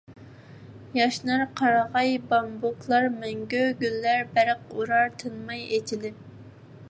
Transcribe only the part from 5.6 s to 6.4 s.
ئېچىلىپ.